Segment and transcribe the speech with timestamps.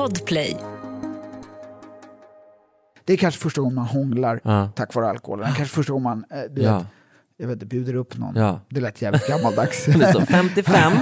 [0.00, 0.56] Podplay.
[3.04, 4.70] Det är kanske första gången man hånglar Ja.
[4.76, 5.44] tack vare alkoholen.
[5.46, 6.78] Det är kanske första gången man eh, du Ja.
[6.78, 6.86] vet,
[7.36, 8.36] jag vet, inte, bjuder upp någon.
[8.36, 8.60] Ja.
[8.68, 9.84] Det lät jävligt gammaldags.
[9.84, 10.92] Det är så 55.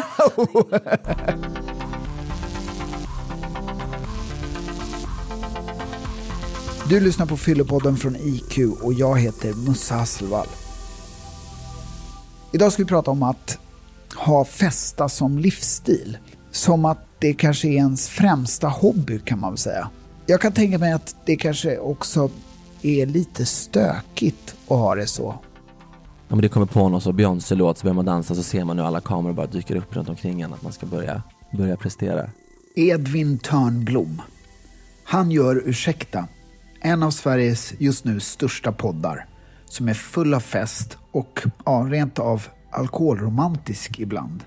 [6.88, 10.46] Du lyssnar på Fyllepodden från IQ och jag heter Musse Hasselvall.
[12.52, 13.58] Idag ska vi prata om att
[14.16, 16.18] ha festa som livsstil.
[16.58, 19.90] Som att det kanske är ens främsta hobby kan man väl säga.
[20.26, 22.30] Jag kan tänka mig att det kanske också
[22.82, 25.34] är lite stökigt att ha det så.
[26.28, 28.86] Men det kommer på någon så Beyoncé-låt så börjar man dansa så ser man hur
[28.86, 31.22] alla kameror bara dyker upp runt omkring en att man ska börja,
[31.52, 32.30] börja prestera.
[32.74, 34.22] Edvin Törnblom.
[35.04, 36.28] Han gör Ursäkta,
[36.80, 39.26] en av Sveriges just nu största poddar
[39.66, 44.44] som är full av fest och ja, rent av alkoholromantisk ibland.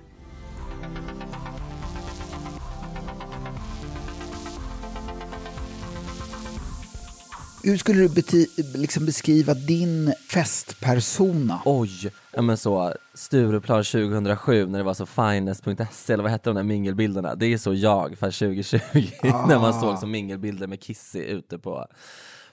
[7.63, 11.61] Hur skulle du liksom beskriva din festpersona?
[11.65, 12.11] Oj!
[12.33, 16.63] Ja men så, Stureplan 2007 när det var så finest.se eller vad hette de där
[16.63, 17.35] mingelbilderna?
[17.35, 18.79] Det är så jag för 2020
[19.23, 21.87] när man såg som mingelbilder med Kissy ute på,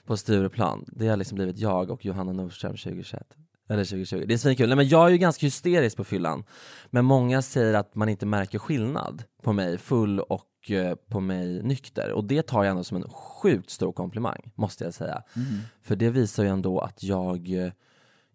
[0.05, 0.85] på Stureplan.
[0.87, 3.23] Det har liksom blivit jag och Johanna Nordström 2021.
[3.69, 4.23] Eller 2020.
[4.27, 4.67] Det är svinkul.
[4.69, 6.43] Nej men jag är ju ganska hysterisk på fyllan.
[6.89, 11.63] Men många säger att man inte märker skillnad på mig full och eh, på mig
[11.63, 12.11] nykter.
[12.11, 15.23] Och det tar jag ändå som en sjukt stor komplimang, måste jag säga.
[15.83, 17.71] För det visar ju ändå att jag eh,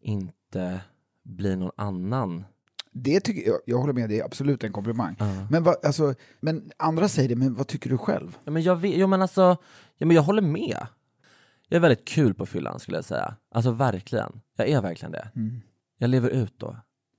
[0.00, 0.80] inte
[1.22, 2.44] blir någon annan.
[2.92, 5.16] Det tycker jag, jag håller med, det är absolut en komplimang.
[5.50, 8.36] Men, vad, alltså, men andra säger det, men vad tycker du själv?
[8.44, 9.56] Ja, men jag, vet, jo, men alltså,
[9.96, 10.86] ja, men jag håller med.
[11.69, 13.37] Jag är väldigt kul på fyllan skulle jag säga.
[13.55, 14.41] Alltså verkligen.
[14.57, 15.31] Jag är verkligen det.
[15.98, 16.77] Jag lever ut då.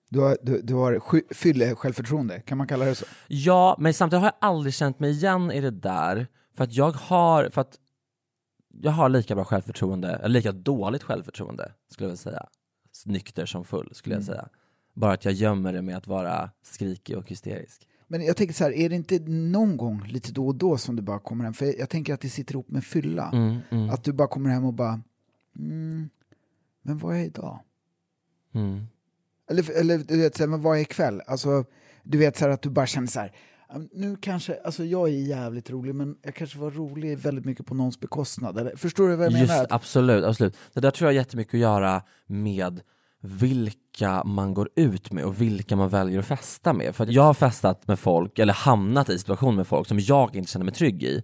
[0.09, 1.01] Du har, du, du har
[1.33, 3.05] fylle självförtroende, kan man kalla det så?
[3.27, 6.27] Ja, men samtidigt har jag aldrig känt mig igen i det där.
[6.55, 7.79] För att jag har, för att
[8.81, 12.47] jag har lika bra självförtroende, eller lika dåligt självförtroende skulle jag vilja säga.
[13.05, 14.49] Nykter som full skulle jag säga.
[14.93, 17.87] Bara att jag gömmer det med att vara skrikig och hysterisk.
[18.07, 20.95] Men jag tänker så här, är det inte någon gång lite då och då som
[20.95, 23.89] du bara kommer hem, för jag tänker att det sitter ihop med fylla, Mm, mm,
[23.89, 25.01] att du bara kommer hem och bara,
[25.59, 26.09] mm,
[26.81, 27.59] men vad är idag?
[28.53, 28.85] mm.
[29.49, 31.21] Eller, eller du vet, så här, men vad är ikväll?
[31.27, 31.65] Alltså,
[32.03, 33.31] du vet så här att du bara känner så här,
[33.69, 37.65] "Ja, nu kanske, alltså jag är jävligt rolig, men jag kanske var rolig väldigt mycket
[37.65, 38.57] på någons bekostnad.
[38.57, 39.67] Eller, förstår du vad jag Just, menar?
[39.69, 40.57] absolut, absolut.
[40.73, 42.81] Det där tror jag har jättemycket att göra med
[43.21, 43.79] vilka
[44.25, 46.95] man går ut med och vilka man väljer att festa med.
[46.95, 50.51] För jag har festat med folk, eller hamnat i situationer med folk som jag inte
[50.51, 51.23] känner mig trygg i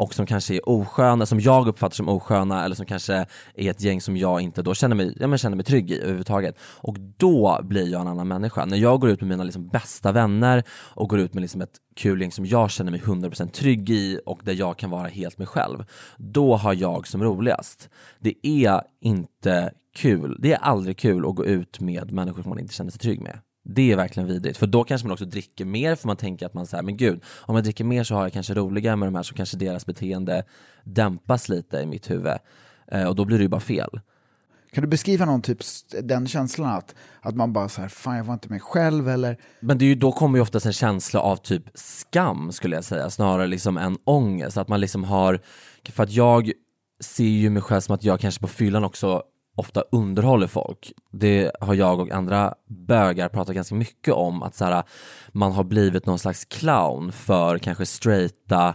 [0.00, 3.14] och som kanske är osköna, som jag uppfattar som osköna eller som kanske
[3.54, 6.00] är ett gäng som jag inte då känner mig, ja, men känner mig trygg i
[6.00, 6.58] överhuvudtaget.
[6.62, 8.64] Och då blir jag en annan människa.
[8.64, 11.74] När jag går ut med mina liksom bästa vänner och går ut med liksom ett
[11.96, 15.38] kul gäng som jag känner mig 100% trygg i och där jag kan vara helt
[15.38, 15.84] mig själv,
[16.16, 17.88] då har jag som roligast.
[18.18, 22.58] Det är inte kul, det är aldrig kul att gå ut med människor som man
[22.58, 23.38] inte känner sig trygg med.
[23.64, 26.54] Det är verkligen vidrigt, för då kanske man också dricker mer för man tänker att
[26.54, 29.14] man säger men gud, om jag dricker mer så har jag kanske roligare med de
[29.14, 30.44] här så kanske deras beteende
[30.84, 32.38] dämpas lite i mitt huvud.
[32.92, 34.00] Eh, och då blir det ju bara fel.
[34.72, 35.58] Kan du beskriva någon typ
[36.02, 39.36] den känslan att, att man bara så här, fan jag var inte mig själv eller
[39.60, 42.84] Men det är ju, då kommer ju oftast en känsla av typ skam skulle jag
[42.84, 44.56] säga, snarare liksom en ångest.
[44.56, 45.40] Att man liksom har,
[45.92, 46.52] för att jag
[47.00, 49.22] ser ju mig själv som att jag kanske på fyllan också
[49.60, 50.92] ofta underhåller folk.
[51.10, 54.82] Det har jag och andra bögar pratat ganska mycket om, att så här,
[55.32, 58.74] man har blivit någon slags clown för kanske straighta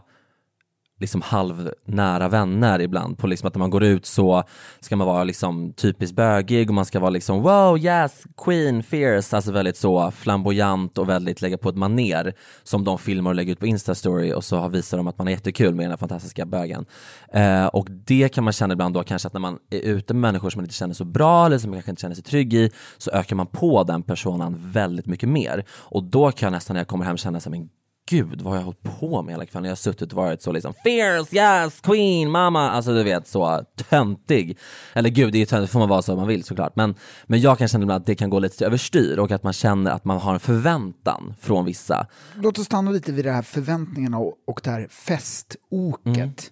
[0.99, 4.43] liksom halvnära vänner ibland på liksom att när man går ut så
[4.79, 9.35] ska man vara liksom typiskt bögig och man ska vara liksom wow yes queen fierce.
[9.35, 13.51] Alltså väldigt så flamboyant och väldigt lägga på ett maner som de filmar och lägger
[13.51, 16.45] ut på instastory och så visar de att man är jättekul med den här fantastiska
[16.45, 16.85] bögen.
[17.33, 20.21] Eh, och det kan man känna ibland då kanske att när man är ute med
[20.21, 22.53] människor som man inte känner så bra eller som man kanske inte känner sig trygg
[22.53, 25.65] i så ökar man på den personen väldigt mycket mer.
[25.69, 27.69] Och då kan jag nästan när jag kommer hem känna så men
[28.09, 29.65] gud vad har jag hållit på med hela kvällen?
[29.65, 33.61] Jag har suttit och varit så liksom fierce, yes, queen, mamma, alltså du vet så
[33.89, 34.57] töntig.
[34.93, 36.75] Eller gud, det är töntigt, får man vara så man vill såklart.
[36.75, 39.91] Men, men jag kan känna att det kan gå lite överstyr och att man känner
[39.91, 42.07] att man har en förväntan från vissa.
[42.35, 46.51] Låt oss stanna lite vid det här förväntningarna och, och det här festoket.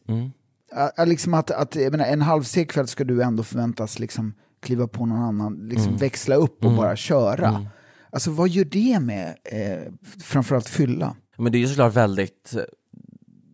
[0.76, 4.34] Ja, ja, liksom att, att, jag menar, en halvseg kväll ska du ändå förväntas liksom
[4.62, 7.66] kliva på någon annan, liksom växla upp och bara köra.
[8.10, 11.16] Alltså vad gör det med eh, framförallt fylla?
[11.38, 12.64] Men det är ju såklart väldigt eh,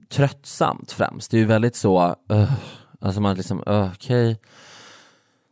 [0.10, 1.32] tröttsamt främst.
[1.32, 2.52] Det är ju väldigt så, uh,
[3.00, 4.40] alltså man liksom, uh, okej,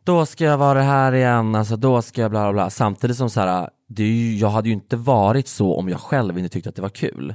[0.04, 2.70] då ska jag vara här igen, alltså då ska jag bla bla bla.
[2.70, 6.00] Samtidigt som så här, det är ju, jag hade ju inte varit så om jag
[6.00, 7.34] själv inte tyckte att det var kul.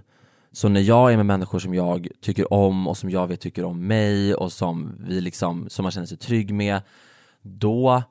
[0.52, 3.66] Så när jag är med människor som jag tycker om och som jag vet tycker
[3.66, 6.82] om mig och som vi liksom, som man känner sig trygg med,
[7.42, 8.04] då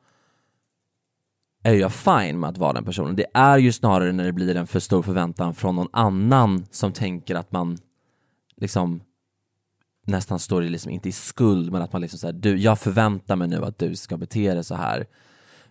[1.63, 3.17] är jag fine med att vara den personen.
[3.17, 6.93] Det är ju snarare när det blir en för stor förväntan från någon annan som
[6.93, 7.79] tänker att man
[8.57, 9.01] liksom
[10.07, 13.37] nästan står i, liksom, inte i skuld, men att man liksom säger du, jag förväntar
[13.37, 15.07] mig nu att du ska bete dig så här.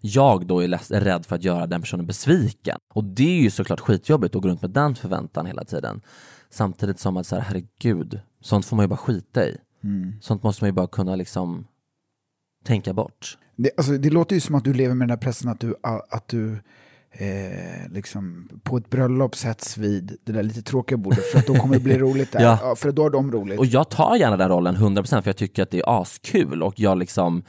[0.01, 2.77] Jag då är, är rädd för att göra den personen besviken.
[2.93, 6.01] Och det är ju såklart skitjobbigt att gå runt med den förväntan hela tiden.
[6.49, 9.57] Samtidigt som att så här, herregud, sånt får man ju bara skita i.
[9.83, 10.13] Mm.
[10.21, 11.67] Sånt måste man ju bara kunna liksom
[12.63, 13.37] tänka bort.
[13.55, 15.75] Det, alltså, det låter ju som att du lever med den där pressen att du,
[16.09, 16.53] att du
[17.11, 21.55] eh, liksom på ett bröllop sätts vid det där lite tråkiga bordet för att då
[21.55, 22.41] kommer det bli roligt där.
[22.41, 22.75] ja.
[22.77, 23.59] för då har de roligt.
[23.59, 26.79] Och jag tar gärna den rollen 100% för jag tycker att det är askul och
[26.79, 27.43] jag liksom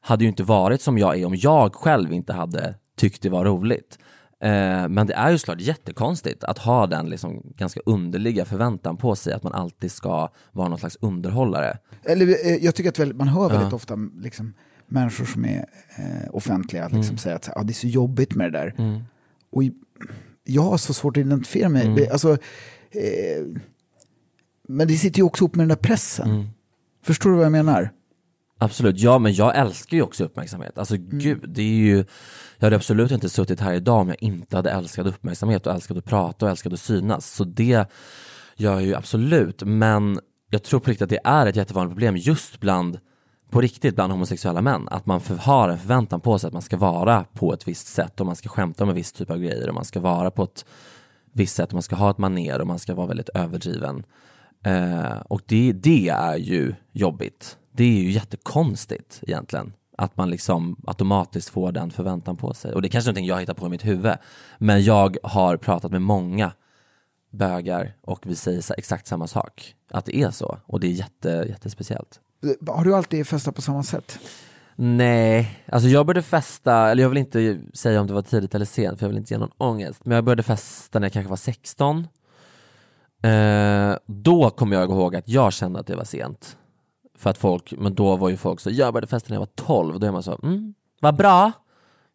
[0.00, 3.44] hade ju inte varit som jag är om jag själv inte hade tyckt det var
[3.44, 3.98] roligt.
[4.42, 9.16] Eh, men det är ju såklart jättekonstigt att ha den liksom ganska underliga förväntan på
[9.16, 11.78] sig att man alltid ska vara någon slags underhållare.
[12.04, 13.76] Eller, eh, jag tycker att man hör väldigt ja.
[13.76, 14.54] ofta liksom,
[14.86, 15.66] människor som är
[15.96, 17.18] eh, offentliga liksom, mm.
[17.18, 18.74] säger att ah, det är så jobbigt med det där.
[18.78, 19.00] Mm.
[19.52, 19.62] Och
[20.44, 21.86] jag har så svårt att identifiera mig.
[21.86, 22.08] Mm.
[22.12, 22.32] Alltså,
[22.90, 23.60] eh,
[24.68, 26.30] men det sitter ju också ihop med den där pressen.
[26.30, 26.46] Mm.
[27.02, 27.90] Förstår du vad jag menar?
[28.62, 30.78] Absolut, ja men jag älskar ju också uppmärksamhet.
[30.78, 31.18] Alltså mm.
[31.18, 31.96] gud, det är ju,
[32.58, 35.96] jag hade absolut inte suttit här idag om jag inte hade älskat uppmärksamhet och älskat
[35.96, 37.30] att prata och älskat att synas.
[37.30, 37.86] Så det
[38.56, 40.20] gör jag ju absolut, men
[40.50, 42.98] jag tror på riktigt att det är ett jättevanligt problem just bland,
[43.50, 44.88] på riktigt bland homosexuella män.
[44.88, 47.86] Att man för, har en förväntan på sig att man ska vara på ett visst
[47.86, 50.30] sätt och man ska skämta om en viss typ av grejer och man ska vara
[50.30, 50.64] på ett
[51.32, 54.04] visst sätt och man ska ha ett maner och man ska vara väldigt överdriven.
[54.64, 59.72] Eh, och det, det är ju jobbigt det är ju jättekonstigt egentligen.
[59.98, 62.72] Att man liksom automatiskt får den förväntan på sig.
[62.72, 64.14] Och det är kanske är någonting jag hittar på i mitt huvud.
[64.58, 66.52] Men jag har pratat med många
[67.30, 69.74] bögar och vi säger exakt samma sak.
[69.90, 70.58] Att det är så.
[70.66, 72.20] Och det är jätte, jättespeciellt.
[72.66, 74.18] Har du alltid festat på samma sätt?
[74.76, 78.64] Nej, alltså jag började festa, eller jag vill inte säga om det var tidigt eller
[78.64, 80.04] sent för jag vill inte ge någon ångest.
[80.04, 82.08] Men jag började festa när jag kanske var 16.
[83.22, 86.56] Eh, då kommer jag ihåg att jag kände att det var sent.
[87.20, 89.46] För att folk, men då var ju folk så, jag började festa när jag var
[89.46, 91.52] 12, då är man så, mm, vad bra,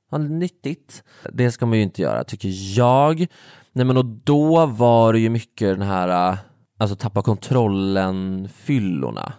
[0.10, 1.04] vad nyttigt.
[1.34, 3.28] Det ska man ju inte göra, tycker jag.
[3.72, 6.38] Nej men och då var det ju mycket den här, äh,
[6.78, 9.34] alltså tappa kontrollen-fyllorna.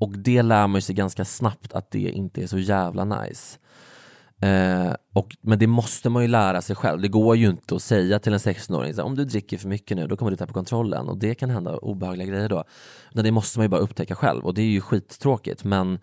[0.00, 3.58] Och det lär man sig ganska snabbt att det inte är så jävla nice.
[4.42, 7.00] Eh, och, men det måste man ju lära sig själv.
[7.00, 10.06] Det går ju inte att säga till en 16-åring om du dricker för mycket nu,
[10.06, 12.64] då kommer du tappa kontrollen och det kan hända obehagliga grejer då.
[13.12, 15.64] Men det måste man ju bara upptäcka själv och det är ju skittråkigt.
[15.64, 15.98] Men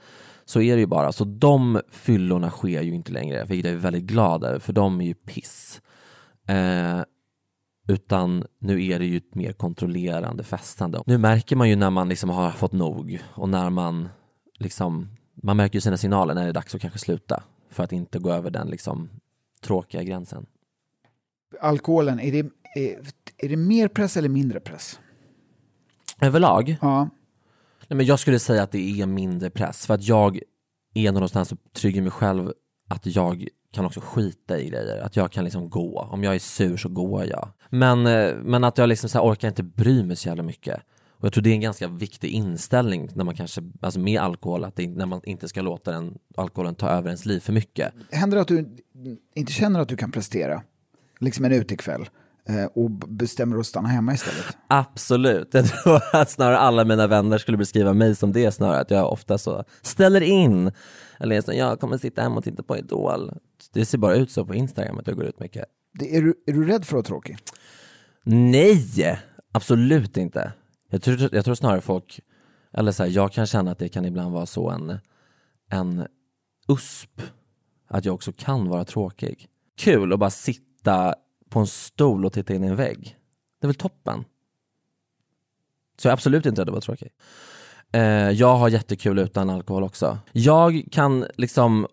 [0.46, 1.12] så är det ju bara.
[1.12, 5.02] Så de fyllorna sker ju inte längre, vilket jag är väldigt glad över, för de
[5.02, 5.82] är ju piss.
[6.48, 7.02] Eh,
[7.88, 11.04] utan nu är det ju ett mer kontrollerande festande.
[11.06, 14.10] Nu märker man ju när man liksom har fått nog och när man
[14.60, 15.10] liksom,
[15.44, 18.20] man märker ju sina signaler när det är dags att kanske sluta för att inte
[18.20, 19.10] gå över den liksom
[19.62, 20.46] tråkiga gränsen.
[21.62, 23.00] Alkoholen, är det, är,
[23.38, 25.00] är det mer press eller mindre press?
[26.22, 26.78] Överlag?
[26.82, 27.10] Ja.
[27.88, 30.40] Nej, men jag skulle säga att det är mindre press för att jag
[30.94, 32.54] är någonstans trygg i mig själv
[32.90, 36.10] att jag kan också skita i grejer, att jag kan liksom gå.
[36.12, 37.50] Om jag är sur så går jag.
[37.70, 40.82] Men, eh, men att jag liksom så orkar inte bry mig så jävla mycket.
[41.20, 44.64] Och jag tror det är en ganska viktig inställning när man kanske, alltså med alkohol,
[44.64, 47.94] att det, när man inte ska låta den, alkoholen ta över ens liv för mycket.
[48.12, 48.78] Händer det att du
[49.36, 50.64] inte känner att du kan prestera,
[51.20, 52.10] liksom en utekväll,
[52.50, 54.58] eh, och bestämmer att stanna hemma istället?
[54.68, 55.54] Absolut.
[55.54, 59.12] Jag tror att snarare alla mina vänner skulle beskriva mig som det snarare, att jag
[59.12, 60.72] ofta så ställer in,
[61.20, 63.32] eller så, jag kommer sitta hemma och titta på Idol.
[63.74, 65.66] Det ser bara ut så på Instagram att jag går ut mycket.
[66.00, 67.38] Det, är, du, är du rädd för att vara tråkig?
[68.24, 69.20] Nej,
[69.52, 70.54] absolut inte.
[70.90, 72.20] Jag tror, jag tror snarare folk,
[72.74, 75.00] eller så här, jag kan känna att det kan ibland vara så en,
[75.70, 76.08] en
[76.68, 77.22] USP,
[77.88, 79.48] att jag också kan vara tråkig.
[79.78, 81.16] Kul att bara sitta
[81.50, 83.18] på en stol och titta in i en vägg.
[83.60, 84.26] Det är väl toppen?
[85.98, 87.12] Så jag är absolut inte rädd att vara tråkig.
[87.92, 90.18] Eh, jag har jättekul utan alkohol också.
[90.32, 91.88] Jag kan liksom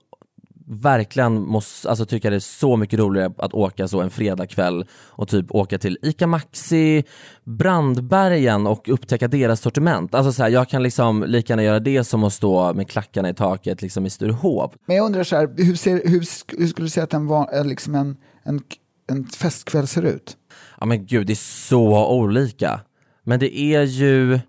[0.66, 5.28] verkligen måste, alltså tycka det är så mycket roligare att åka så en fredagkväll och
[5.28, 7.04] typ åka till ICA Maxi,
[7.44, 10.14] Brandbergen och upptäcka deras sortiment.
[10.14, 13.28] Alltså så här, jag kan liksom lika gärna göra det som att stå med klackarna
[13.28, 14.72] i taket liksom i Sturehof.
[14.86, 17.64] Men jag undrar så här, hur, ser, hur, hur skulle du säga att en, var,
[17.64, 18.60] liksom en, en,
[19.10, 20.36] en festkväll ser ut?
[20.80, 22.80] Ja men gud, det är så olika.
[23.24, 24.40] Men det är ju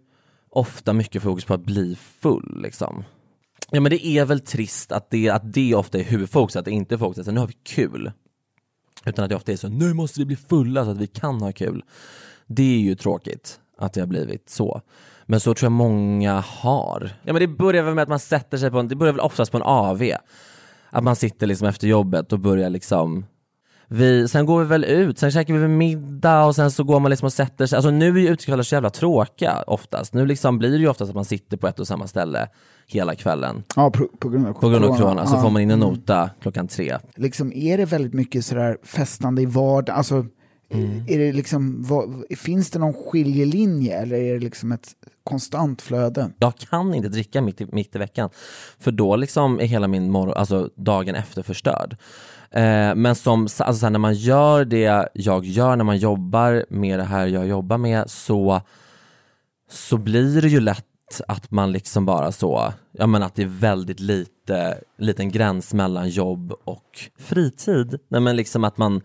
[0.49, 3.03] ofta mycket fokus på att bli full liksom.
[3.71, 6.71] Ja men det är väl trist att det, att det ofta är huvudfokus, att det
[6.71, 8.11] inte är fokus att nu har vi kul.
[9.05, 11.41] Utan att det ofta är så, nu måste vi bli fulla så att vi kan
[11.41, 11.83] ha kul.
[12.47, 13.59] Det är ju tråkigt.
[13.77, 14.81] att det har blivit så.
[15.25, 17.11] Men så tror jag många har.
[17.23, 19.19] Ja men det börjar väl med att man sätter sig på en, det börjar väl
[19.19, 20.03] oftast på en AV.
[20.89, 23.25] Att man sitter liksom efter jobbet och börjar liksom
[23.89, 26.99] vi, sen går vi väl ut, sen käkar vi väl middag och sen så går
[26.99, 27.75] man liksom och sätter sig.
[27.77, 30.13] Alltså nu är ju utekvällar så jävla tråkiga oftast.
[30.13, 32.47] Nu liksom blir det ju oftast att man sitter på ett och samma ställe
[32.87, 33.63] hela kvällen.
[33.75, 35.01] Ja, på, på grund av På grund av corona.
[35.03, 35.41] corona, så Ja.
[35.41, 36.97] får man in en nota klockan tre.
[37.15, 39.97] Liksom, är det väldigt mycket sådär festande i vardagen?
[39.97, 40.25] Alltså,
[40.69, 41.03] Mm.
[41.07, 44.87] är det liksom, vad, finns det någon skiljelinje eller är det liksom ett
[45.23, 46.29] konstant flöde?
[46.39, 48.29] Jag kan inte dricka mitt i, mitt i veckan,
[48.79, 51.97] för då liksom är hela min morgon, alltså dagen efter förstörd.
[52.51, 56.65] Eh, men som, alltså så här, när man gör det jag gör, när man jobbar
[56.69, 58.61] med det här jag jobbar med, så,
[59.71, 60.85] så blir det ju lätt
[61.27, 66.09] att man liksom bara så, ja men att det är väldigt lite, liten gräns mellan
[66.09, 67.99] jobb och fritid.
[68.07, 69.01] Nej men liksom att man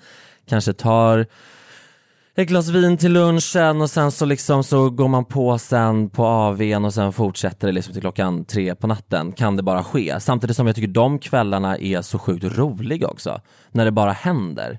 [0.46, 1.26] kanske tar
[2.34, 6.24] ett glas vin till lunchen och sen så liksom så går man på sen på
[6.26, 10.20] AWn och sen fortsätter det liksom till klockan tre på natten, kan det bara ske.
[10.20, 13.40] Samtidigt som jag tycker de kvällarna är så sjukt roliga också,
[13.72, 14.78] när det bara händer.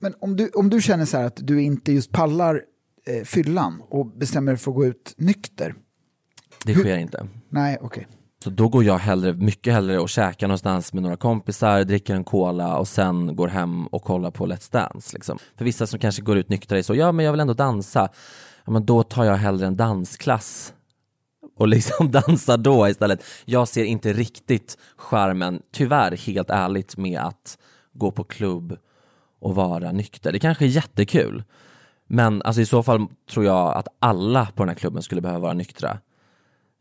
[0.00, 2.62] Men om du, om du känner så här att du inte just pallar
[3.06, 5.74] eh, fyllan och bestämmer dig för att gå ut nykter?
[6.64, 7.28] Det sker inte.
[7.48, 8.06] Nej, okej.
[8.44, 12.24] Så då går jag hellre, mycket hellre och käkar någonstans med några kompisar, dricker en
[12.24, 15.16] cola och sen går hem och kollar på Let's Dance.
[15.16, 15.38] Liksom.
[15.56, 18.08] För vissa som kanske går ut nyktra är så, ja men jag vill ändå dansa.
[18.64, 20.74] Ja, men då tar jag hellre en dansklass
[21.56, 23.24] och liksom dansar då istället.
[23.44, 27.58] Jag ser inte riktigt charmen, tyvärr helt ärligt, med att
[27.92, 28.76] gå på klubb
[29.40, 30.32] och vara nykter.
[30.32, 31.44] Det kanske är jättekul,
[32.06, 35.40] men alltså i så fall tror jag att alla på den här klubben skulle behöva
[35.40, 35.98] vara nyktra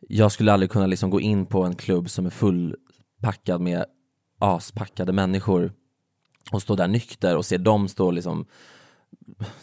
[0.07, 3.85] jag skulle aldrig kunna liksom gå in på en klubb som är fullpackad med
[4.39, 5.73] aspackade människor
[6.51, 8.45] och stå där nykter och se dem stå liksom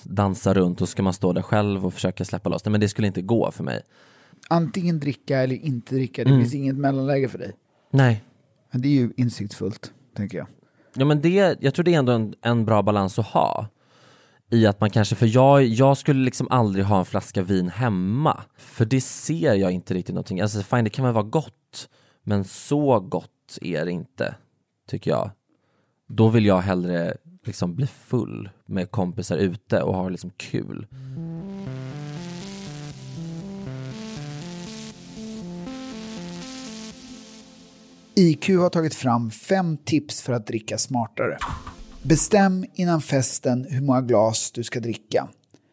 [0.02, 2.70] dansa runt och ska man stå där själv och försöka släppa loss det.
[2.70, 3.82] Men det skulle inte gå för mig.
[4.48, 6.42] Antingen dricka eller inte dricka, det Mm.
[6.42, 7.52] finns inget mellanläge för dig.
[7.90, 8.24] Nej.
[8.70, 10.46] Men det är ju insiktsfullt, tänker jag.
[10.94, 13.66] Ja men det, jag tror det är ändå en, en bra balans att ha.
[14.50, 18.42] I att man kanske, för jag, jag skulle liksom aldrig ha en flaska vin hemma.
[18.56, 20.40] För det ser jag inte riktigt någonting.
[20.40, 21.88] Alltså fine, det kan väl vara gott.
[22.22, 24.34] Men så gott är det inte,
[24.88, 25.30] tycker jag.
[26.08, 30.86] Då vill jag hellre liksom bli full med kompisar ute och ha liksom kul.
[38.14, 41.38] IQ har tagit fram fem tips för att dricka smartare.
[42.08, 45.28] Bestäm innan festen hur många glas du ska dricka.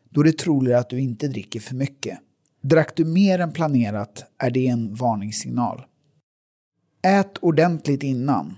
[0.09, 2.19] Då är det troligare att du inte dricker för mycket.
[2.61, 5.85] Drack du mer än planerat är det en varningssignal.
[7.01, 8.57] Ät ordentligt innan.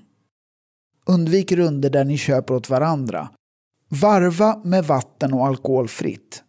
[1.05, 3.29] Undvik runder där ni köper åt varandra.
[3.89, 6.43] Varva med vatten och alkoholfritt.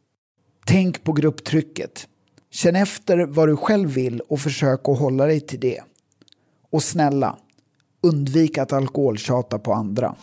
[0.66, 2.08] Tänk på grupptrycket.
[2.50, 5.82] Känn efter vad du själv vill och försök att hålla dig till det.
[6.70, 7.38] Och snälla,
[8.02, 10.14] undvik att alkoholtjata på andra.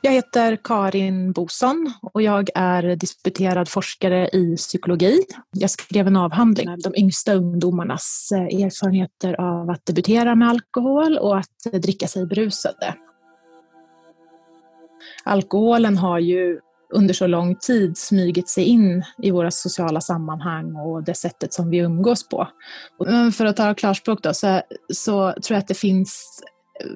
[0.00, 5.20] Jag heter Karin Boson och jag är disputerad forskare i psykologi.
[5.52, 11.18] Jag skrev en avhandling om de yngsta ungdomarnas eh, erfarenheter av att debutera med alkohol
[11.18, 12.94] och att dricka sig berusade.
[15.24, 16.60] Alkoholen har ju
[16.94, 21.70] under så lång tid smugit sig in i våra sociala sammanhang och det sättet som
[21.70, 22.48] vi umgås på.
[23.04, 24.62] Men eh, för att ta klarspråk då, så,
[24.92, 26.42] så tror jag att det finns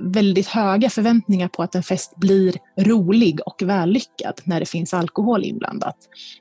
[0.01, 5.45] väldigt höga förväntningar på att en fest blir rolig och vällyckad när det finns alkohol
[5.45, 5.97] inblandat.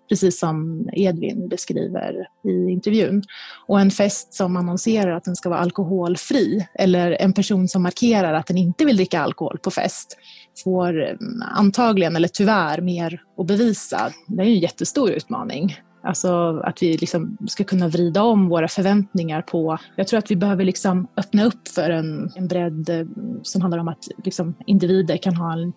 [0.09, 3.23] Precis som Edvin beskriver i intervjun.
[3.67, 8.33] Och en fest som annonserar att den ska vara alkoholfri eller en person som markerar
[8.33, 10.17] att den inte vill dricka alkohol på fest
[10.63, 14.13] får mm, antagligen, eller tyvärr, mer att bevisa.
[14.27, 15.77] Det är en jättestor utmaning.
[16.01, 19.77] Alltså att vi liksom ska kunna vrida om våra förväntningar på...
[19.95, 23.07] Jag tror att vi behöver liksom öppna upp för en, en bredd eh,
[23.43, 25.73] som handlar om att liksom individer kan ha en,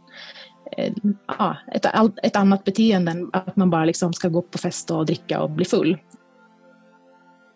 [1.39, 1.87] ja, ett,
[2.23, 5.51] ett annat beteende än att man bara liksom ska gå på fest och dricka och
[5.51, 5.99] bli full.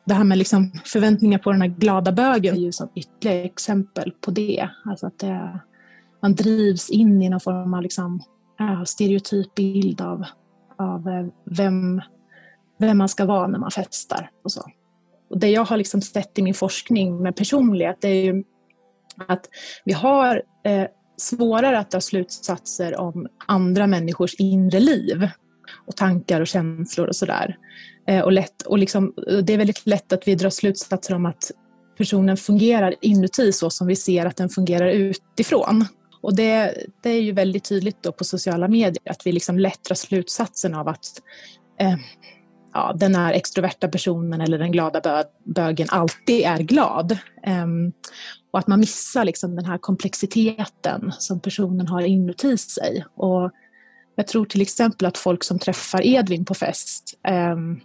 [0.05, 4.13] Det här med liksom förväntningar på den här glada bögen är ju som ytterligare exempel
[4.21, 4.69] på det.
[4.85, 5.61] Alltså att det,
[6.23, 8.23] man drivs in i någon form av liksom,
[8.59, 10.25] ja, stereotyp bild av,
[10.77, 12.03] av eh, vem
[12.79, 14.63] vem man ska vara när man festar och så.
[15.31, 18.45] Och det jag har liksom sett i min forskning med personlighet det är ju
[19.29, 19.49] att
[19.85, 25.29] vi har eh, svårare att dra slutsatser om andra människors inre liv
[25.87, 27.57] och tankar och känslor och sådär.
[28.09, 31.51] Eh, och lätt, och liksom, det är väldigt lätt att vi drar slutsatser om att
[31.99, 35.85] personen fungerar inuti så som vi ser att den fungerar utifrån.
[36.23, 39.85] Och det, det är ju väldigt tydligt då på sociala medier att vi liksom lätt
[39.85, 41.07] drar slutsatsen av att
[41.81, 41.95] eh,
[42.77, 47.19] ja, den här extroverta personen eller den glada bö bögen alltid är glad.
[47.47, 47.93] Um,
[48.51, 53.05] och att man missar liksom den här komplexiteten som personen har inuti sig.
[53.15, 53.51] Och
[54.15, 57.19] jag tror till exempel att folk som träffar Edvin på fest,
[57.53, 57.81] um,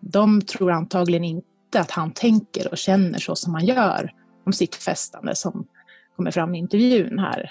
[0.00, 4.10] de tror antagligen inte att han tänker och känner så som han gör
[4.46, 5.66] om sitt festande som
[6.16, 7.50] kommer fram i intervjun här.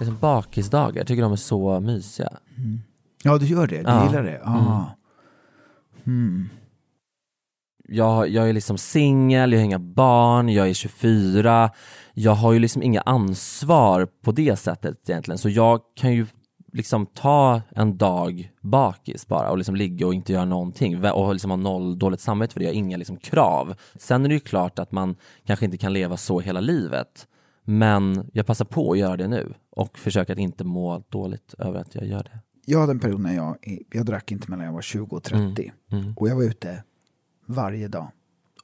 [0.00, 2.28] Liksom bakisdagar, tycker de är så mysiga.
[2.56, 2.80] Mm.
[3.22, 3.76] Ja, du gör det?
[3.76, 4.06] Du ja.
[4.06, 4.40] gillar det?
[4.44, 4.84] Ah.
[6.06, 6.48] Mm.
[7.88, 11.70] Jag, jag är liksom singel, jag har inga barn, jag är 24.
[12.14, 16.26] Jag har ju liksom inga ansvar på det sättet egentligen, så jag kan ju
[16.72, 21.50] liksom ta en dag bakis bara och liksom ligga och inte göra någonting och liksom
[21.50, 23.74] ha noll dåligt samvete för det, jag har inga liksom krav.
[23.98, 27.26] Sen är det ju klart att man kanske inte kan leva så hela livet.
[27.70, 31.80] Men jag passar på att göra det nu och försöker att inte må dåligt över
[31.80, 32.38] att jag gör det.
[32.64, 33.56] Jag hade en period när jag,
[33.92, 35.72] jag drack inte mellan jag var 20 och 30.
[35.90, 36.02] Mm.
[36.02, 36.14] Mm.
[36.16, 36.82] Och jag var ute
[37.46, 38.10] varje dag.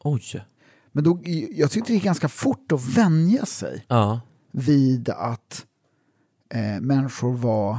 [0.00, 0.44] Oj.
[0.92, 1.20] Men då,
[1.50, 4.20] jag tyckte det gick ganska fort att vänja sig ja.
[4.52, 5.66] vid att
[6.54, 7.78] eh, människor var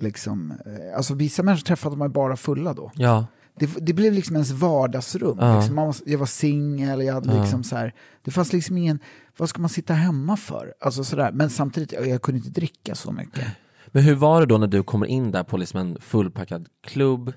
[0.00, 2.90] liksom, eh, alltså vissa människor träffade man bara fulla då.
[2.94, 3.26] Ja.
[3.58, 5.38] Det, det, blev liksom ens vardagsrum.
[5.40, 5.56] Ja.
[5.56, 7.42] Liksom, man jag var singel, jag hade ja.
[7.42, 8.98] liksom så här, det fanns liksom ingen,
[9.36, 10.74] vad ska man sitta hemma för?
[10.80, 11.32] Alltså sådär.
[11.32, 13.44] Men samtidigt, jag kunde inte dricka så mycket.
[13.86, 17.32] Men hur var det då när du kommer in där på liksom en fullpackad klubb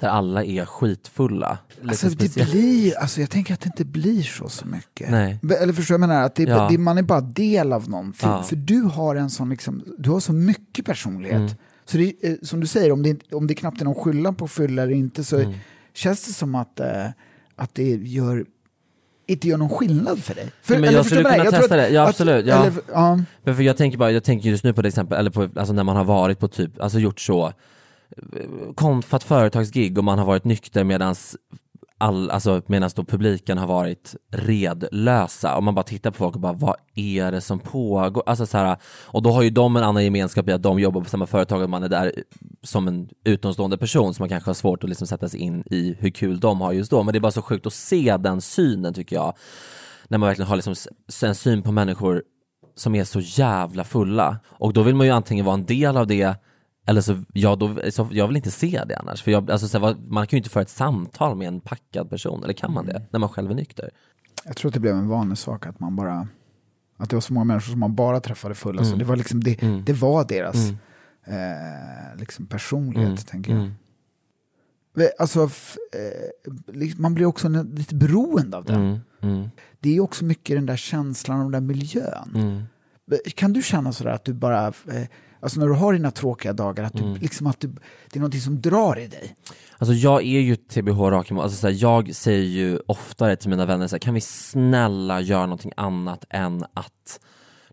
[0.00, 1.58] där alla är skitfulla?
[1.88, 5.10] Alltså, det blir, alltså jag tänker att det inte blir så så mycket.
[5.10, 5.40] Nej.
[5.60, 6.22] Eller förstår jag menar?
[6.22, 6.68] Att det, ja.
[6.70, 8.28] det, man är bara del av någonting.
[8.28, 8.42] Ja.
[8.42, 11.36] För du har en sån liksom, du har så mycket personlighet.
[11.36, 11.54] Mm.
[11.88, 14.48] Så det, eh, som du säger, om det, om det knappt är någon skillnad på
[14.48, 15.54] fylla eller inte så mm.
[15.94, 17.06] känns det som att, äh,
[17.56, 18.44] att det gör
[19.26, 20.50] inte gör någon skillnad för dig.
[20.62, 22.42] För, men jag skulle kunna jag testa det, ja absolut.
[22.42, 22.66] Att, ja.
[22.66, 23.20] Eller, ja.
[23.42, 25.72] Men för jag tänker bara, jag tänker just nu på det exempel, eller på, alltså
[25.72, 27.52] när man har varit på typ, alltså gjort så,
[28.74, 31.36] konfat företagsgig och man har varit nykter medans
[31.98, 36.40] all, alltså medan då publiken har varit redlösa och man bara tittar på folk och
[36.40, 38.22] bara vad är det som pågår?
[38.26, 41.00] Alltså så här, och då har ju de en annan gemenskap i att de jobbar
[41.00, 42.12] på samma företag och man är där
[42.62, 45.96] som en utomstående person som man kanske har svårt att liksom sätta sig in i
[45.98, 47.02] hur kul de har just då.
[47.02, 49.34] Men det är bara så sjukt att se den synen tycker jag.
[50.08, 50.74] När man verkligen har liksom
[51.22, 52.22] en syn på människor
[52.74, 54.38] som är så jävla fulla.
[54.46, 56.36] Och då vill man ju antingen vara en del av det
[56.88, 59.22] eller så, ja, då, så, jag vill inte se det annars.
[59.22, 62.44] För jag, alltså, så, man kan ju inte föra ett samtal med en packad person,
[62.44, 62.92] eller kan man det?
[62.92, 63.02] Mm.
[63.10, 63.90] När man själv är nykter.
[64.44, 66.28] Jag tror att det blev en vanesak att man bara,
[66.96, 68.80] att det var så många människor som man bara träffade fulla.
[68.80, 68.90] Mm.
[68.90, 69.84] Så det var liksom, det, mm.
[69.84, 70.76] det var deras mm.
[71.24, 73.16] eh, liksom personlighet, mm.
[73.16, 73.70] tänker jag.
[75.18, 75.42] Alltså,
[75.92, 79.00] eh, man blir också lite beroende av den.
[79.80, 82.64] Det är också mycket den där känslan och den där miljön.
[83.34, 85.06] Kan du känna sådär att du bara eh,
[85.40, 87.14] Alltså när du har dina tråkiga dagar, att, du, mm.
[87.20, 89.34] liksom att du, det är någonting som drar i dig.
[89.78, 93.86] Alltså jag är ju TBH rak alltså så Jag säger ju oftare till mina vänner
[93.86, 97.20] så här, kan vi snälla göra någonting annat än att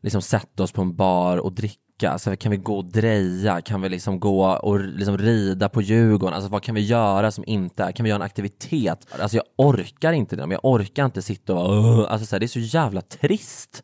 [0.01, 2.09] liksom sätta oss på en bar och dricka?
[2.09, 3.61] Alltså kan vi gå och dreja?
[3.61, 6.33] Kan vi liksom gå och liksom rida på Djurgården?
[6.35, 7.91] Alltså vad kan vi göra som inte är?
[7.91, 9.07] Kan vi göra en aktivitet?
[9.19, 12.45] Alltså jag orkar inte det, men jag orkar inte sitta och alltså så här, det
[12.45, 13.83] är så jävla trist.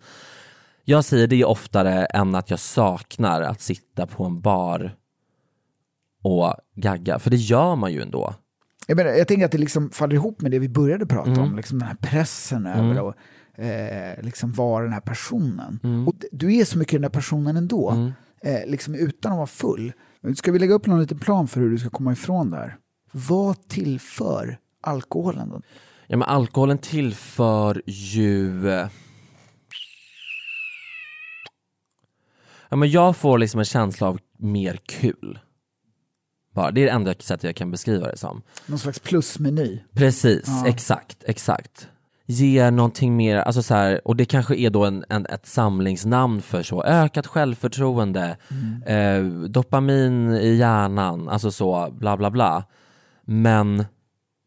[0.83, 4.95] Jag säger det oftare än att jag saknar att sitta på en bar
[6.23, 8.35] och gagga, för det gör man ju ändå.
[8.87, 11.43] Jag, menar, jag tänker att det liksom faller ihop med det vi började prata mm.
[11.43, 12.79] om, liksom den här pressen mm.
[12.79, 13.15] över att
[13.57, 15.79] eh, liksom vara den här personen.
[15.83, 16.07] Mm.
[16.07, 18.11] Och du är så mycket den där personen ändå, mm.
[18.41, 19.93] eh, liksom utan att vara full.
[20.35, 22.77] Ska vi lägga upp någon liten plan för hur du ska komma ifrån det här?
[23.11, 25.49] Vad tillför alkoholen?
[25.49, 25.61] Då?
[26.07, 28.61] Ja, men alkoholen tillför ju
[32.71, 35.39] Ja, men jag får liksom en känsla av mer kul.
[36.55, 36.71] Bara.
[36.71, 38.41] Det är det enda sättet jag kan beskriva det som.
[38.65, 39.79] Någon slags plusmeny.
[39.93, 40.67] Precis, ja.
[40.67, 41.87] exakt, exakt.
[42.25, 46.41] Ger någonting mer, alltså så här, och det kanske är då en, en, ett samlingsnamn
[46.41, 48.83] för så, ökat självförtroende, mm.
[48.83, 52.63] eh, dopamin i hjärnan, alltså så, bla bla bla.
[53.25, 53.85] Men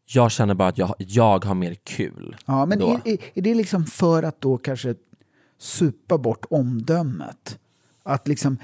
[0.05, 2.35] jag känner bara att jag, jag har mer kul.
[2.45, 4.95] Ja, men är, är, är, det liksom för att då kanske
[5.59, 7.59] supa bort omdömet?
[8.07, 8.57] Att liksom,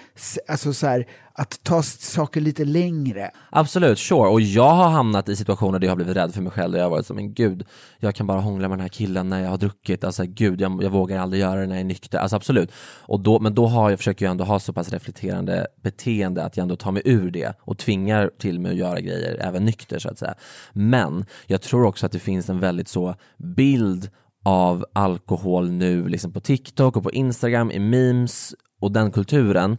[0.47, 3.32] alltså så här, att ta saker lite längre.
[3.49, 4.30] Absolut, sure.
[4.30, 6.71] Och jag har hamnat i situationer där jag har blivit rädd för mig själv.
[6.71, 7.65] Där jag har varit som, men gud,
[7.99, 10.04] jag kan bara hångla med den här killen när jag har druckit.
[10.04, 12.19] Alltså gud, jag, jag vågar aldrig göra det när jag är nykter.
[12.19, 12.71] Alltså absolut.
[13.01, 16.58] Och då, men då har jag, försöker jag ändå ha så pass reflekterande beteende att
[16.58, 19.99] jag ändå tar mig ur det och tvingar till mig att göra grejer även nykter
[19.99, 20.34] så att säga.
[20.73, 24.10] Men jag tror också att det finns en väldigt så bild
[24.43, 29.78] av alkohol nu liksom på TikTok och på Instagram i memes och den kulturen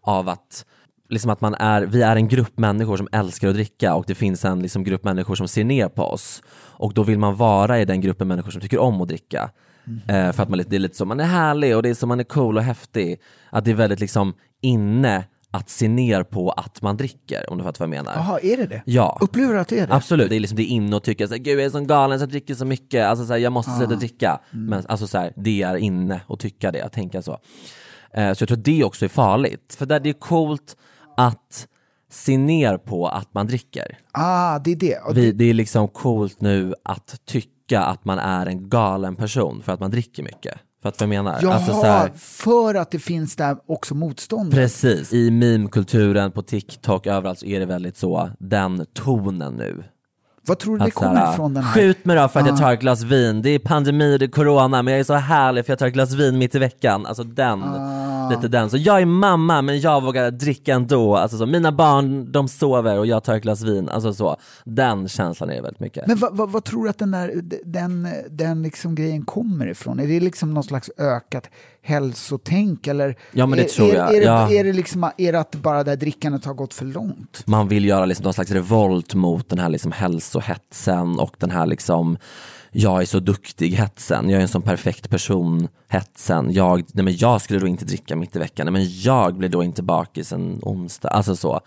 [0.00, 0.64] av att
[1.08, 4.14] liksom att man är, vi är en grupp människor som älskar att dricka och det
[4.14, 6.42] finns en liksom, grupp människor som ser ner på oss.
[6.56, 9.50] Och då vill man vara i den gruppen människor som tycker om att dricka.
[9.86, 10.26] Mm.
[10.26, 12.06] Eh, för att man, det är lite så, man är härlig och det är så
[12.06, 13.20] man är cool och häftig.
[13.50, 17.64] Att det är väldigt liksom inne att se ner på att man dricker, om du
[17.64, 18.16] fattar vad jag menar.
[18.16, 18.82] Jaha, är det det?
[18.86, 19.18] Ja.
[19.20, 19.94] Upplever att det är det?
[19.94, 22.18] Absolut, det är liksom det är inne att tycka såhär, gud jag är så galen
[22.18, 23.76] så jag dricker så mycket, alltså såhär, jag måste ah.
[23.76, 24.40] sluta dricka.
[24.52, 24.66] Mm.
[24.66, 27.38] Men alltså såhär, det är inne att tycka det, att tänka så.
[28.16, 30.76] Eh, så jag tror att det också är farligt, för där det är coolt
[31.16, 31.68] att
[32.10, 33.98] se ner på att man dricker.
[34.12, 34.98] Ah, det är det.
[35.14, 39.72] Vi, det är liksom coolt nu att tycka att man är en galen person för
[39.72, 40.58] att man dricker mycket.
[40.82, 41.38] För att vad jag menar?
[41.42, 44.52] Jaha, alltså här, för att det finns där också motstånd.
[44.52, 49.84] Precis, i meme-kulturen, på TikTok, överallt så är det väldigt så, den tonen nu.
[50.46, 51.72] Vad tror du det kommer här, ifrån den här?
[51.72, 52.48] Skjut mig då för att ah.
[52.48, 55.14] jag tar ett glas vin, det är pandemi, det är corona, men jag är så
[55.14, 57.06] härlig för jag tar ett glas vin mitt i veckan.
[57.06, 57.62] Alltså den.
[57.62, 58.70] Ah lite den.
[58.70, 61.16] Så jag är mamma men jag vågar dricka ändå.
[61.16, 63.88] Alltså så, mina barn de sover och jag tar ett glas vin.
[63.88, 66.06] Alltså så, den känslan är väldigt mycket.
[66.06, 70.00] Men vad, vad, vad tror du att den, där, den, den liksom grejen kommer ifrån?
[70.00, 71.50] Är det liksom någon slags ökat
[71.84, 73.16] hälsotänk eller?
[73.32, 74.14] Ja men det är, tror är, jag.
[74.14, 74.52] Är, ja.
[74.52, 77.42] är, det liksom, är det att bara det här drickandet har gått för långt?
[77.46, 81.66] Man vill göra liksom någon slags revolt mot den här liksom hälsohetsen och den här
[81.66, 82.18] liksom
[82.76, 87.16] jag är så duktig hetsen, jag är en sån perfekt person hetsen, jag, nej men
[87.16, 90.32] jag skulle då inte dricka mitt i veckan, nej men jag blir då inte bakis
[90.32, 91.60] en onsdag, alltså så.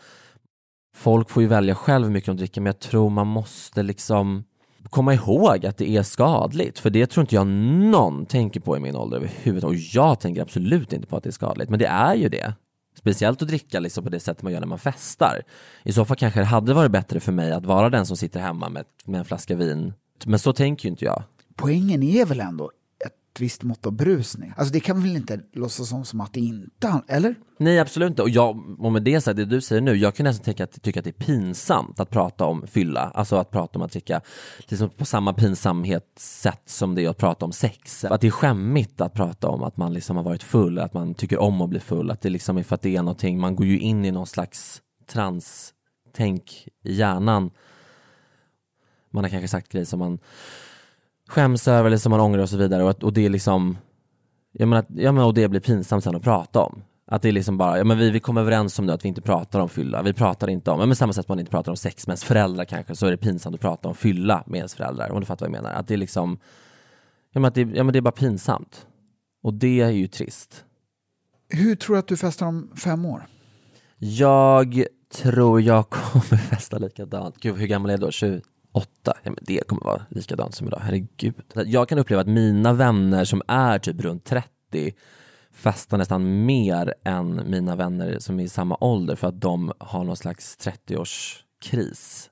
[0.95, 4.43] Folk får ju välja själv hur mycket de dricker, men jag tror man måste liksom
[4.89, 8.79] komma ihåg att det är skadligt, för det tror inte jag någon tänker på i
[8.79, 11.87] min ålder överhuvudtaget, och jag tänker absolut inte på att det är skadligt, men det
[11.87, 12.53] är ju det.
[12.97, 15.41] Speciellt att dricka liksom på det sättet man gör när man festar.
[15.83, 18.39] I så fall kanske det hade varit bättre för mig att vara den som sitter
[18.39, 19.93] hemma med, med en flaska vin
[20.25, 21.23] men så tänker ju inte jag.
[21.55, 22.71] Poängen är väl ändå
[23.37, 24.53] ett visst mått av brusning.
[24.57, 27.35] Alltså det kan väl inte låtsas som, som att det inte, eller?
[27.57, 30.23] Nej absolut inte, och, jag, och med det sagt, det du säger nu, jag kan
[30.23, 33.79] nästan tänka att, tycka att det är pinsamt att prata om fylla, alltså att prata
[33.79, 34.21] om att dricka,
[34.57, 38.05] liksom på samma pinsamhetssätt som det är att prata om sex.
[38.05, 41.13] Att det är skämmigt att prata om att man liksom har varit full, att man
[41.13, 43.55] tycker om att bli full, att det liksom är för att det är någonting, man
[43.55, 47.51] går ju in i någon slags transtänk i hjärnan
[49.17, 50.19] man har kanske sagt grejer som man
[51.27, 53.77] skäms över eller som man ångrar och så vidare och, och det är liksom
[54.59, 56.83] jag menar, ja, men, och det blir pinsamt sen att prata om.
[57.05, 59.09] Att det är liksom bara, ja men vi, vi kommer överens om nu att vi
[59.09, 61.71] inte pratar om fylla, vi pratar inte om, ja, men samma sätt man inte pratar
[61.71, 64.57] om sex med ens föräldrar kanske, så är det pinsamt att prata om fylla med
[64.57, 65.75] ens föräldrar, om du fattar vad jag menar.
[65.75, 66.39] Att det är liksom,
[67.33, 68.87] ja men, det, ja, men det är bara pinsamt.
[69.43, 70.63] Och det är ju trist.
[71.49, 73.25] Hur tror du att du festar om fem år?
[73.97, 77.37] Jag tror jag kommer festa likadant.
[77.39, 78.11] Gud, hur gammal är jag då?
[78.11, 78.41] 20?
[78.71, 81.35] Åtta, ja, men det kommer vara likadant som idag, herregud.
[81.65, 84.93] Jag kan uppleva att mina vänner som är typ runt 30
[85.51, 90.03] festar nästan mer än mina vänner som är i samma ålder för att de har
[90.03, 92.29] någon slags 30-årskris.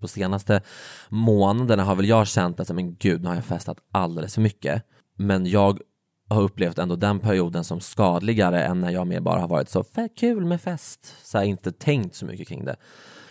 [0.00, 0.62] På senaste
[1.08, 4.82] månaderna har väl jag känt att men gud, nu har jag festat alldeles för mycket.
[5.16, 5.80] Men jag
[6.28, 9.84] har upplevt ändå den perioden som skadligare än när jag mer bara har varit så
[10.16, 12.76] kul med fest, så här, inte tänkt så mycket kring det.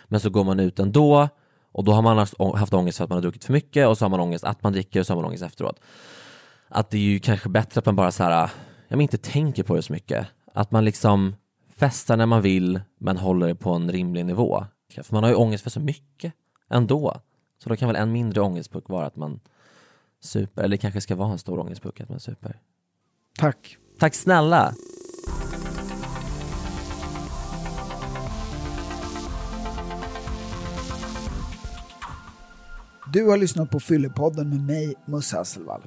[0.08, 1.30] Men så går man ut ändå
[1.76, 2.18] och då har man
[2.56, 4.64] haft ångest för att man har druckit för mycket och så har man ångest att
[4.64, 5.80] man dricker och så har man ångest efteråt.
[6.68, 8.50] Att det är ju kanske bättre att man bara så här,
[8.88, 10.28] jag inte tänker på det så mycket.
[10.54, 11.36] Att man liksom
[11.76, 14.66] festar när man vill men håller det på en rimlig nivå.
[15.04, 16.34] För man har ju ångest för så mycket
[16.70, 17.22] ändå.
[17.64, 19.40] Så då kan väl en mindre ångestpuck vara att man
[20.22, 22.60] super, eller det kanske ska vara en stor ångestpuck att man super.
[23.38, 23.78] Tack.
[24.00, 24.74] Tack snälla.
[33.16, 35.82] Du har lyssnat på Fyllepodden med mig, Musse Hasselvall.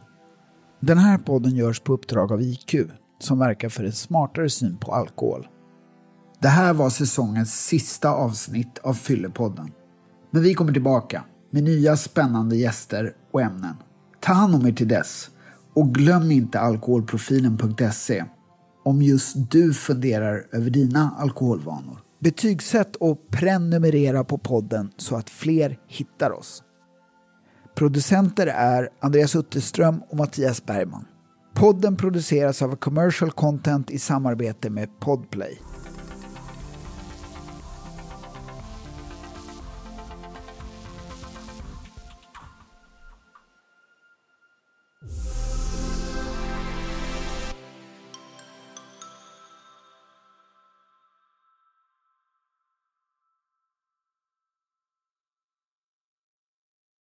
[0.80, 2.74] Den här podden görs på uppdrag av IQ,
[3.18, 5.46] som verkar för en smartare syn på alkohol.
[6.40, 9.70] Det här var säsongens sista avsnitt av Fyllepodden.
[10.30, 13.74] Men vi kommer tillbaka med nya spännande gäster och ämnen.
[14.20, 15.30] Ta hand om er till dess
[15.74, 18.24] och glöm inte alkoholprofilen.se
[18.84, 21.98] om just du funderar över dina alkoholvanor.
[22.20, 26.62] Betygsätt och prenumerera på podden så att fler hittar oss.
[27.78, 31.04] Producenter är Andreas Utterström och Mattias Bergman.
[31.54, 35.60] Podden produceras av Commercial Content i samarbete med Podplay.